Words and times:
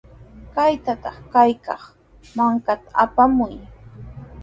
Kutatraw 0.53 1.17
kaykaq 1.33 1.81
mankata 2.35 2.91
apamuy. 3.03 3.55